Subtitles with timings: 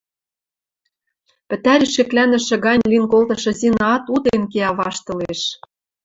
[1.49, 5.41] Пӹтӓри шеклӓнӹшӹ гань лин колтышы Зинаат утен кеӓ ваштылеш